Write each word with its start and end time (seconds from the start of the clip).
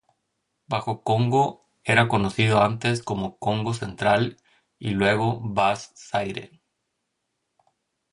Bajo 0.65 1.03
Congo 1.03 1.69
era 1.83 2.07
conocido 2.07 2.63
antes 2.63 3.03
como 3.03 3.37
Kongo 3.37 3.75
Central 3.75 4.37
y 4.79 4.89
luego 4.95 5.39
Bas-Zaïre. 5.43 6.59